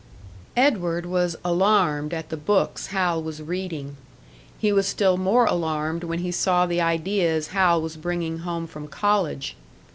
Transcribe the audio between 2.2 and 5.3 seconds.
the books Hal was reading; he was still